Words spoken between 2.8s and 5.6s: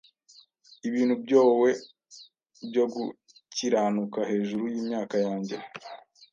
gukiranuka hejuru yimyaka yanjye,